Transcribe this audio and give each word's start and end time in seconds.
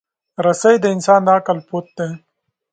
رسۍ 0.45 0.75
د 0.81 0.85
انسان 0.95 1.19
د 1.25 1.27
عقل 1.37 1.57
پُت 1.67 1.85
دی. 1.97 2.09